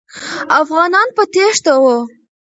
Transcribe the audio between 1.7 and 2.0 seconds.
وو.